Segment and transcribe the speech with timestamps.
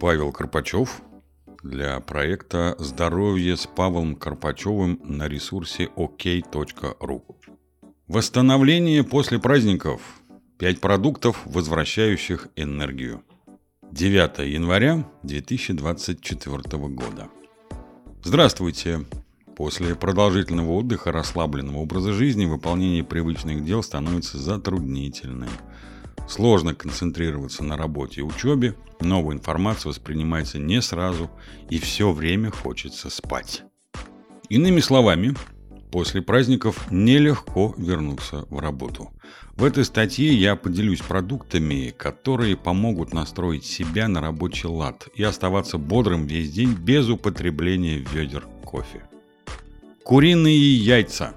[0.00, 1.02] Павел Карпачев
[1.62, 7.22] для проекта «Здоровье с Павлом Карпачевым» на ресурсе ok.ru.
[8.08, 10.00] Восстановление после праздников.
[10.58, 13.22] Пять продуктов, возвращающих энергию.
[13.92, 17.28] 9 января 2024 года.
[18.24, 19.04] Здравствуйте!
[19.54, 25.50] После продолжительного отдыха, расслабленного образа жизни, выполнение привычных дел становится затруднительным.
[26.30, 31.28] Сложно концентрироваться на работе и учебе, новая информация воспринимается не сразу,
[31.70, 33.64] и все время хочется спать.
[34.48, 35.34] Иными словами,
[35.90, 39.10] после праздников нелегко вернуться в работу.
[39.56, 45.78] В этой статье я поделюсь продуктами, которые помогут настроить себя на рабочий лад и оставаться
[45.78, 49.02] бодрым весь день без употребления ведер кофе.
[50.04, 51.34] Куриные яйца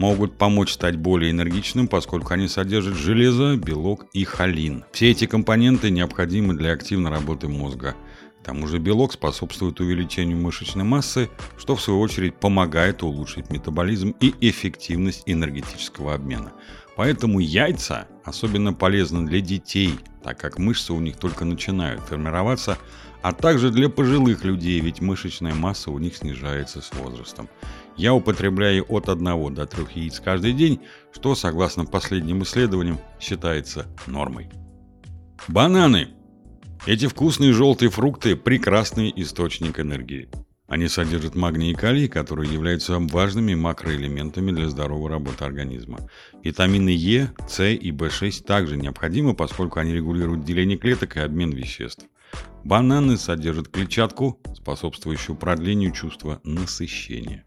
[0.00, 4.84] могут помочь стать более энергичным, поскольку они содержат железо, белок и холин.
[4.92, 7.94] Все эти компоненты необходимы для активной работы мозга.
[8.40, 14.14] К тому же белок способствует увеличению мышечной массы, что в свою очередь помогает улучшить метаболизм
[14.20, 16.52] и эффективность энергетического обмена.
[16.96, 22.78] Поэтому яйца особенно полезны для детей, так как мышцы у них только начинают формироваться,
[23.22, 27.48] а также для пожилых людей, ведь мышечная масса у них снижается с возрастом.
[27.96, 30.80] Я употребляю от 1 до 3 яиц каждый день,
[31.12, 34.48] что, согласно последним исследованиям, считается нормой.
[35.48, 36.08] Бананы.
[36.86, 40.30] Эти вкусные желтые фрукты– прекрасный источник энергии.
[40.70, 45.98] Они содержат магний и калий, которые являются важными макроэлементами для здоровой работы организма.
[46.44, 52.06] Витамины Е, С и В6 также необходимы, поскольку они регулируют деление клеток и обмен веществ.
[52.62, 57.44] Бананы содержат клетчатку, способствующую продлению чувства насыщения.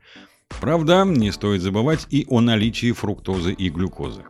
[0.60, 4.26] Правда, не стоит забывать и о наличии фруктозы и глюкозы.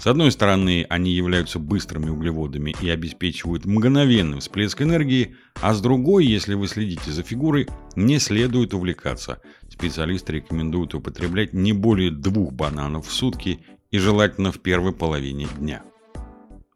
[0.00, 6.24] С одной стороны, они являются быстрыми углеводами и обеспечивают мгновенный всплеск энергии, а с другой,
[6.24, 9.42] если вы следите за фигурой, не следует увлекаться.
[9.68, 15.82] Специалисты рекомендуют употреблять не более двух бананов в сутки и желательно в первой половине дня.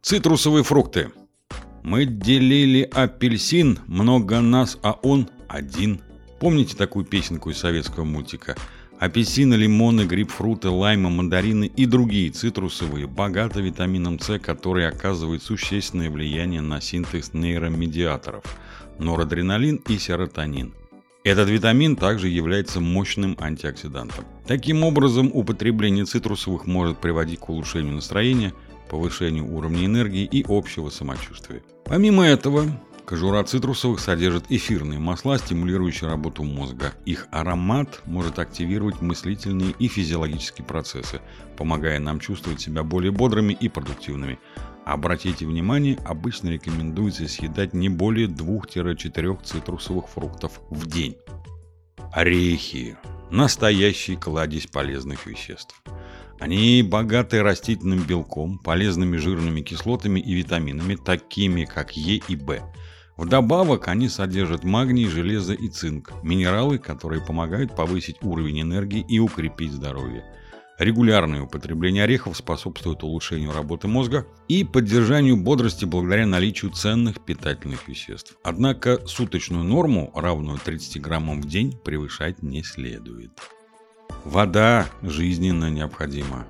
[0.02, 1.10] Цитрусовые фрукты.
[1.82, 6.02] Мы делили апельсин, много нас, а он один.
[6.40, 8.54] Помните такую песенку из советского мультика?
[8.98, 16.60] Апельсины, лимоны, грейпфруты, лаймы, мандарины и другие цитрусовые богаты витамином С, который оказывает существенное влияние
[16.60, 18.44] на синтез нейромедиаторов–
[18.98, 20.72] норадреналин и серотонин.
[21.24, 24.24] Этот витамин также является мощным антиоксидантом.
[24.46, 28.52] Таким образом, употребление цитрусовых может приводить к улучшению настроения,
[28.90, 31.62] повышению уровня энергии и общего самочувствия.
[31.86, 32.66] Помимо этого,
[33.06, 36.94] Кожура цитрусовых содержит эфирные масла, стимулирующие работу мозга.
[37.04, 41.20] Их аромат может активировать мыслительные и физиологические процессы,
[41.58, 44.38] помогая нам чувствовать себя более бодрыми и продуктивными.
[44.86, 51.16] Обратите внимание, обычно рекомендуется съедать не более 2-4 цитрусовых фруктов в день.
[52.10, 52.96] Орехи–
[53.30, 55.82] настоящий кладезь полезных веществ.
[56.40, 62.60] Они богаты растительным белком, полезными жирными кислотами и витаминами, такими как Е и В.
[63.16, 69.72] Вдобавок они содержат магний, железо и цинк, минералы, которые помогают повысить уровень энергии и укрепить
[69.72, 70.24] здоровье.
[70.80, 78.36] Регулярное употребление орехов способствует улучшению работы мозга и поддержанию бодрости благодаря наличию ценных питательных веществ.
[78.42, 83.30] Однако суточную норму, равную 30 граммам в день, превышать не следует.
[84.24, 86.48] Вода жизненно необходима.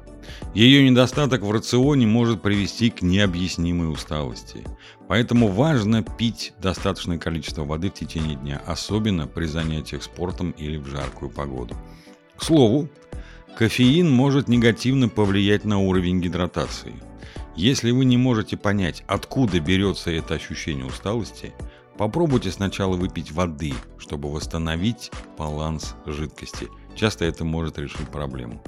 [0.54, 4.64] Ее недостаток в рационе может привести к необъяснимой усталости.
[5.08, 10.86] Поэтому важно пить достаточное количество воды в течение дня, особенно при занятиях спортом или в
[10.86, 11.76] жаркую погоду.
[12.36, 12.88] К слову,
[13.56, 16.94] кофеин может негативно повлиять на уровень гидратации.
[17.56, 21.52] Если вы не можете понять, откуда берется это ощущение усталости,
[21.96, 26.68] попробуйте сначала выпить воды, чтобы восстановить баланс жидкости.
[26.96, 28.62] Часто это может решить проблему.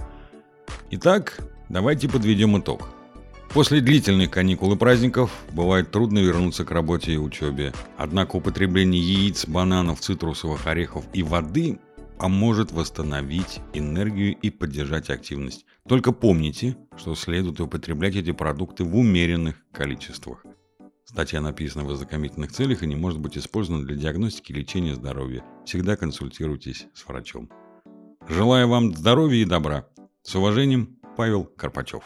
[0.89, 2.89] Итак, давайте подведем итог.
[3.53, 7.73] После длительных каникул и праздников бывает трудно вернуться к работе и учебе.
[7.97, 11.81] Однако употребление яиц, бананов, цитрусовых орехов и воды
[12.19, 15.67] поможет восстановить энергию и поддержать активность.
[15.89, 20.45] Только помните, что следует употреблять эти продукты в умеренных количествах.
[21.05, 25.45] Статья написана в ознакомительных целях и не может быть использована для диагностики и лечения здоровья.
[25.65, 27.51] Всегда консультируйтесь с врачом.
[28.29, 29.87] Желаю вам здоровья и добра.
[30.27, 32.03] С уважением, Павел Карпачев.